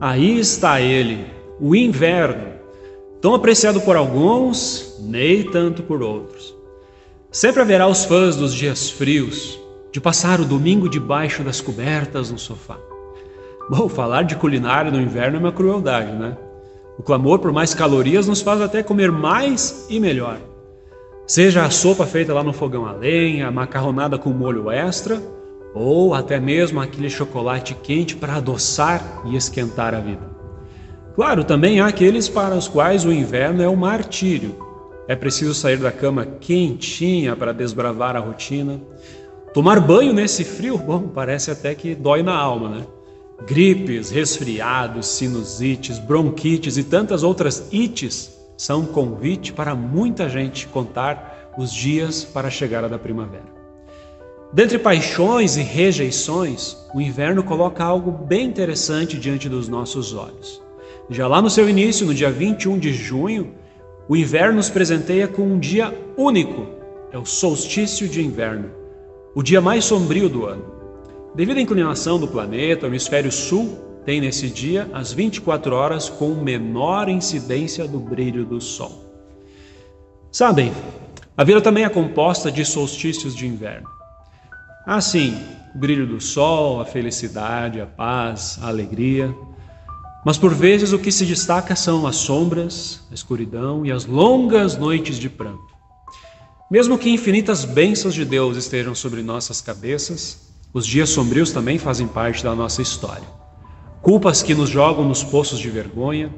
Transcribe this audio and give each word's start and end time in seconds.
Aí 0.00 0.38
está 0.38 0.80
ele, 0.80 1.24
o 1.60 1.74
inverno, 1.74 2.54
tão 3.20 3.34
apreciado 3.34 3.80
por 3.80 3.96
alguns, 3.96 4.98
nem 5.00 5.44
tanto 5.44 5.82
por 5.82 6.02
outros. 6.02 6.54
Sempre 7.30 7.62
haverá 7.62 7.86
os 7.86 8.04
fãs 8.04 8.36
dos 8.36 8.52
dias 8.52 8.90
frios, 8.90 9.58
de 9.92 10.00
passar 10.00 10.40
o 10.40 10.44
domingo 10.44 10.88
debaixo 10.88 11.42
das 11.42 11.60
cobertas 11.60 12.30
no 12.30 12.38
sofá. 12.38 12.78
Bom, 13.70 13.88
falar 13.88 14.22
de 14.22 14.36
culinária 14.36 14.90
no 14.90 15.00
inverno 15.00 15.36
é 15.36 15.40
uma 15.40 15.52
crueldade, 15.52 16.12
né? 16.12 16.36
O 16.98 17.02
clamor 17.02 17.38
por 17.38 17.52
mais 17.52 17.72
calorias 17.72 18.26
nos 18.26 18.42
faz 18.42 18.60
até 18.60 18.82
comer 18.82 19.10
mais 19.10 19.86
e 19.88 19.98
melhor. 19.98 20.38
Seja 21.26 21.64
a 21.64 21.70
sopa 21.70 22.04
feita 22.04 22.34
lá 22.34 22.42
no 22.42 22.52
fogão 22.52 22.86
a 22.86 22.92
lenha, 22.92 23.48
a 23.48 23.50
macarronada 23.50 24.18
com 24.18 24.30
molho 24.30 24.70
extra, 24.70 25.22
ou 25.74 26.14
até 26.14 26.38
mesmo 26.38 26.80
aquele 26.80 27.10
chocolate 27.10 27.74
quente 27.74 28.14
para 28.14 28.36
adoçar 28.36 29.22
e 29.26 29.36
esquentar 29.36 29.92
a 29.92 30.00
vida. 30.00 30.34
Claro, 31.14 31.44
também 31.44 31.80
há 31.80 31.86
aqueles 31.86 32.28
para 32.28 32.54
os 32.54 32.68
quais 32.68 33.04
o 33.04 33.12
inverno 33.12 33.62
é 33.62 33.68
um 33.68 33.76
martírio. 33.76 34.56
É 35.06 35.14
preciso 35.14 35.52
sair 35.52 35.76
da 35.76 35.92
cama 35.92 36.24
quentinha 36.24 37.36
para 37.36 37.52
desbravar 37.52 38.16
a 38.16 38.20
rotina. 38.20 38.80
Tomar 39.52 39.80
banho 39.80 40.12
nesse 40.12 40.44
frio, 40.44 40.78
bom, 40.78 41.08
parece 41.08 41.50
até 41.50 41.74
que 41.74 41.94
dói 41.94 42.22
na 42.22 42.34
alma, 42.34 42.68
né? 42.68 42.86
Gripes, 43.46 44.10
resfriados, 44.10 45.06
sinusites, 45.06 45.98
bronquites 45.98 46.76
e 46.76 46.84
tantas 46.84 47.22
outras 47.22 47.68
ites 47.70 48.36
são 48.56 48.80
um 48.80 48.86
convite 48.86 49.52
para 49.52 49.74
muita 49.74 50.28
gente 50.28 50.66
contar 50.68 51.52
os 51.58 51.72
dias 51.72 52.24
para 52.24 52.48
a 52.48 52.50
chegada 52.50 52.88
da 52.88 52.98
primavera. 52.98 53.53
Dentre 54.54 54.78
paixões 54.78 55.56
e 55.56 55.62
rejeições, 55.62 56.76
o 56.94 57.00
inverno 57.00 57.42
coloca 57.42 57.82
algo 57.82 58.12
bem 58.12 58.46
interessante 58.46 59.18
diante 59.18 59.48
dos 59.48 59.66
nossos 59.66 60.14
olhos. 60.14 60.62
Já 61.10 61.26
lá 61.26 61.42
no 61.42 61.50
seu 61.50 61.68
início, 61.68 62.06
no 62.06 62.14
dia 62.14 62.30
21 62.30 62.78
de 62.78 62.92
junho, 62.92 63.52
o 64.08 64.14
inverno 64.14 64.58
nos 64.58 64.70
presenteia 64.70 65.26
com 65.26 65.42
um 65.42 65.58
dia 65.58 65.92
único, 66.16 66.68
é 67.10 67.18
o 67.18 67.24
solstício 67.24 68.08
de 68.08 68.24
inverno, 68.24 68.70
o 69.34 69.42
dia 69.42 69.60
mais 69.60 69.86
sombrio 69.86 70.28
do 70.28 70.46
ano. 70.46 70.64
Devido 71.34 71.58
à 71.58 71.60
inclinação 71.60 72.16
do 72.16 72.28
planeta, 72.28 72.86
o 72.86 72.88
hemisfério 72.88 73.32
sul 73.32 73.76
tem 74.04 74.20
nesse 74.20 74.48
dia 74.48 74.88
as 74.92 75.12
24 75.12 75.74
horas 75.74 76.08
com 76.08 76.28
menor 76.28 77.08
incidência 77.08 77.88
do 77.88 77.98
brilho 77.98 78.44
do 78.44 78.60
sol. 78.60 79.02
Sabem, 80.30 80.72
a 81.36 81.42
vida 81.42 81.60
também 81.60 81.82
é 81.82 81.88
composta 81.88 82.52
de 82.52 82.64
solstícios 82.64 83.34
de 83.34 83.48
inverno. 83.48 83.93
Assim, 84.86 85.40
o 85.74 85.78
brilho 85.78 86.06
do 86.06 86.20
sol, 86.20 86.78
a 86.80 86.84
felicidade, 86.84 87.80
a 87.80 87.86
paz, 87.86 88.58
a 88.60 88.68
alegria. 88.68 89.34
Mas 90.24 90.36
por 90.36 90.54
vezes 90.54 90.92
o 90.92 90.98
que 90.98 91.10
se 91.10 91.24
destaca 91.24 91.74
são 91.74 92.06
as 92.06 92.16
sombras, 92.16 93.00
a 93.10 93.14
escuridão 93.14 93.84
e 93.86 93.90
as 93.90 94.04
longas 94.04 94.76
noites 94.76 95.18
de 95.18 95.30
pranto. 95.30 95.74
Mesmo 96.70 96.98
que 96.98 97.10
infinitas 97.10 97.64
bênçãos 97.64 98.14
de 98.14 98.24
Deus 98.24 98.58
estejam 98.58 98.94
sobre 98.94 99.22
nossas 99.22 99.60
cabeças, 99.60 100.52
os 100.72 100.86
dias 100.86 101.08
sombrios 101.08 101.50
também 101.50 101.78
fazem 101.78 102.06
parte 102.06 102.44
da 102.44 102.54
nossa 102.54 102.82
história. 102.82 103.26
Culpas 104.02 104.42
que 104.42 104.54
nos 104.54 104.68
jogam 104.68 105.08
nos 105.08 105.24
poços 105.24 105.58
de 105.58 105.70
vergonha, 105.70 106.30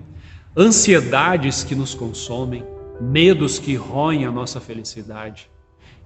ansiedades 0.57 1.65
que 1.65 1.75
nos 1.75 1.95
consomem, 1.95 2.65
medos 3.01 3.59
que 3.59 3.75
roem 3.75 4.25
a 4.25 4.31
nossa 4.31 4.61
felicidade, 4.61 5.49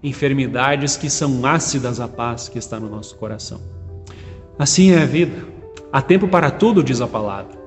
enfermidades 0.03 0.97
que 0.97 1.11
são 1.11 1.45
ácidas 1.45 2.01
à 2.01 2.09
paz 2.09 2.49
que 2.49 2.59
está 2.59 2.81
no 2.81 2.89
nosso 2.89 3.17
coração. 3.17 3.61
Assim 4.59 4.93
é 4.93 5.03
a 5.03 5.07
vida. 5.07 5.47
Há 5.93 6.01
tempo 6.01 6.29
para 6.29 6.51
tudo, 6.51 6.83
diz 6.83 7.01
a 7.01 7.07
palavra. 7.07 7.59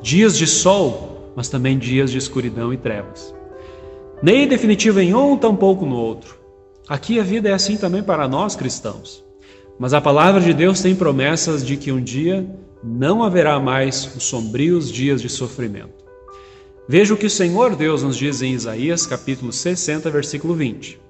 Dias 0.00 0.36
de 0.36 0.46
sol, 0.46 1.32
mas 1.36 1.48
também 1.48 1.78
dias 1.78 2.10
de 2.10 2.18
escuridão 2.18 2.72
e 2.72 2.76
trevas. 2.76 3.34
Nem 4.22 4.46
definitivo 4.46 5.00
em 5.00 5.14
um, 5.14 5.36
tampouco 5.36 5.84
no 5.84 5.96
outro. 5.96 6.36
Aqui 6.88 7.18
a 7.18 7.22
vida 7.22 7.48
é 7.48 7.52
assim 7.52 7.76
também 7.76 8.02
para 8.02 8.28
nós 8.28 8.54
cristãos. 8.54 9.24
Mas 9.78 9.94
a 9.94 10.00
palavra 10.00 10.40
de 10.40 10.52
Deus 10.52 10.80
tem 10.80 10.94
promessas 10.94 11.64
de 11.66 11.76
que 11.76 11.90
um 11.90 12.02
dia 12.02 12.46
não 12.82 13.22
haverá 13.22 13.58
mais 13.58 14.14
os 14.16 14.24
sombrios 14.24 14.90
dias 14.90 15.22
de 15.22 15.28
sofrimento. 15.28 16.02
Veja 16.88 17.14
o 17.14 17.16
que 17.16 17.26
o 17.26 17.30
Senhor 17.30 17.76
Deus 17.76 18.02
nos 18.02 18.16
diz 18.16 18.42
em 18.42 18.52
Isaías, 18.52 19.06
capítulo 19.06 19.52
60, 19.52 20.10
versículo 20.10 20.54
20. 20.54 21.00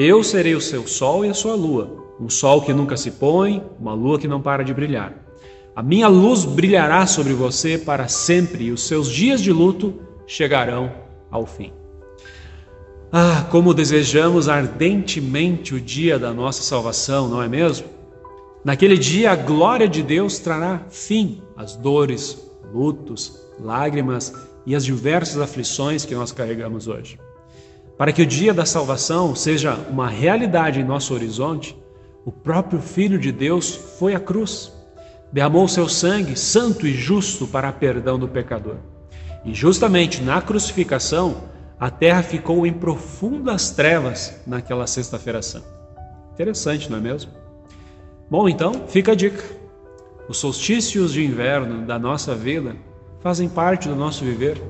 Eu 0.00 0.22
serei 0.22 0.54
o 0.54 0.60
seu 0.60 0.86
sol 0.86 1.24
e 1.24 1.28
a 1.28 1.34
sua 1.34 1.56
lua, 1.56 2.14
um 2.20 2.30
sol 2.30 2.62
que 2.62 2.72
nunca 2.72 2.96
se 2.96 3.10
põe, 3.10 3.60
uma 3.80 3.92
lua 3.92 4.16
que 4.16 4.28
não 4.28 4.40
para 4.40 4.62
de 4.62 4.72
brilhar. 4.72 5.12
A 5.74 5.82
minha 5.82 6.06
luz 6.06 6.44
brilhará 6.44 7.04
sobre 7.04 7.32
você 7.32 7.76
para 7.76 8.06
sempre 8.06 8.66
e 8.66 8.70
os 8.70 8.86
seus 8.86 9.10
dias 9.10 9.42
de 9.42 9.52
luto 9.52 10.00
chegarão 10.24 10.92
ao 11.28 11.44
fim. 11.46 11.72
Ah, 13.10 13.44
como 13.50 13.74
desejamos 13.74 14.48
ardentemente 14.48 15.74
o 15.74 15.80
dia 15.80 16.16
da 16.16 16.32
nossa 16.32 16.62
salvação, 16.62 17.26
não 17.26 17.42
é 17.42 17.48
mesmo? 17.48 17.88
Naquele 18.64 18.96
dia 18.96 19.32
a 19.32 19.36
glória 19.36 19.88
de 19.88 20.00
Deus 20.00 20.38
trará 20.38 20.80
fim 20.88 21.42
às 21.56 21.74
dores, 21.74 22.40
lutos, 22.72 23.36
lágrimas 23.58 24.32
e 24.64 24.76
às 24.76 24.84
diversas 24.84 25.40
aflições 25.40 26.04
que 26.04 26.14
nós 26.14 26.30
carregamos 26.30 26.86
hoje. 26.86 27.18
Para 27.98 28.12
que 28.12 28.22
o 28.22 28.26
dia 28.26 28.54
da 28.54 28.64
salvação 28.64 29.34
seja 29.34 29.74
uma 29.90 30.08
realidade 30.08 30.80
em 30.80 30.84
nosso 30.84 31.12
horizonte, 31.12 31.76
o 32.24 32.30
próprio 32.30 32.80
Filho 32.80 33.18
de 33.18 33.32
Deus 33.32 33.74
foi 33.98 34.14
à 34.14 34.20
cruz, 34.20 34.72
derramou 35.32 35.66
seu 35.66 35.88
sangue 35.88 36.36
santo 36.36 36.86
e 36.86 36.94
justo 36.94 37.48
para 37.48 37.72
perdão 37.72 38.16
do 38.16 38.28
pecador. 38.28 38.76
E 39.44 39.52
justamente 39.52 40.22
na 40.22 40.40
crucificação, 40.40 41.48
a 41.80 41.90
terra 41.90 42.22
ficou 42.22 42.64
em 42.64 42.72
profundas 42.72 43.70
trevas 43.70 44.40
naquela 44.46 44.86
sexta-feira 44.86 45.42
santa. 45.42 45.66
Interessante, 46.34 46.88
não 46.88 46.98
é 46.98 47.00
mesmo? 47.00 47.32
Bom, 48.30 48.48
então, 48.48 48.86
fica 48.86 49.10
a 49.10 49.14
dica. 49.16 49.42
Os 50.28 50.38
solstícios 50.38 51.12
de 51.12 51.24
inverno 51.24 51.84
da 51.84 51.98
nossa 51.98 52.32
vida 52.32 52.76
fazem 53.20 53.48
parte 53.48 53.88
do 53.88 53.96
nosso 53.96 54.24
viver. 54.24 54.62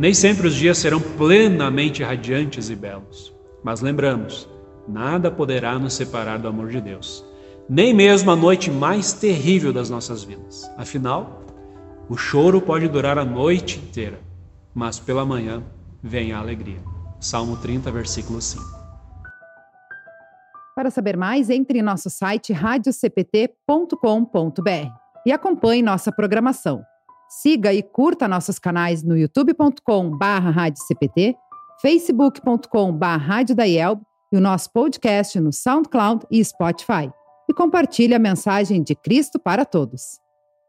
Nem 0.00 0.14
sempre 0.14 0.48
os 0.48 0.54
dias 0.54 0.78
serão 0.78 0.98
plenamente 0.98 2.02
radiantes 2.02 2.70
e 2.70 2.74
belos, 2.74 3.34
mas 3.62 3.82
lembramos, 3.82 4.48
nada 4.88 5.30
poderá 5.30 5.78
nos 5.78 5.92
separar 5.92 6.38
do 6.38 6.48
amor 6.48 6.70
de 6.70 6.80
Deus, 6.80 7.22
nem 7.68 7.92
mesmo 7.92 8.30
a 8.30 8.36
noite 8.36 8.70
mais 8.70 9.12
terrível 9.12 9.74
das 9.74 9.90
nossas 9.90 10.24
vidas. 10.24 10.72
Afinal, 10.78 11.44
o 12.08 12.16
choro 12.16 12.62
pode 12.62 12.88
durar 12.88 13.18
a 13.18 13.26
noite 13.26 13.78
inteira, 13.78 14.18
mas 14.74 14.98
pela 14.98 15.26
manhã 15.26 15.62
vem 16.02 16.32
a 16.32 16.38
alegria. 16.38 16.80
Salmo 17.20 17.58
30, 17.58 17.90
versículo 17.90 18.40
5. 18.40 18.64
Para 20.74 20.90
saber 20.90 21.14
mais, 21.14 21.50
entre 21.50 21.80
em 21.80 21.82
nosso 21.82 22.08
site 22.08 22.54
radiocpt.com.br 22.54 24.90
e 25.26 25.30
acompanhe 25.30 25.82
nossa 25.82 26.10
programação. 26.10 26.89
Siga 27.30 27.72
e 27.72 27.80
curta 27.80 28.26
nossos 28.26 28.58
canais 28.58 29.04
no 29.04 29.16
youtube.com/radiocpt, 29.16 31.36
facebook.com/rádio 31.80 33.54
e 34.32 34.36
o 34.36 34.40
nosso 34.40 34.72
podcast 34.72 35.38
no 35.38 35.52
SoundCloud 35.52 36.26
e 36.28 36.44
Spotify. 36.44 37.08
E 37.48 37.54
compartilhe 37.54 38.14
a 38.14 38.18
mensagem 38.18 38.82
de 38.82 38.96
Cristo 38.96 39.38
para 39.38 39.64
todos. 39.64 40.18